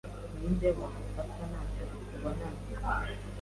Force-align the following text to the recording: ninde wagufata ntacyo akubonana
ninde 0.39 0.69
wagufata 0.79 1.41
ntacyo 1.51 1.83
akubonana 1.99 2.61